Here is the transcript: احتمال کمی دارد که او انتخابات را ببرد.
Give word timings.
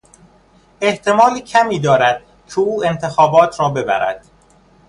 احتمال 0.81 1.39
کمی 1.39 1.79
دارد 1.79 2.21
که 2.47 2.59
او 2.59 2.85
انتخابات 2.85 3.59
را 3.59 3.69
ببرد. 3.69 4.25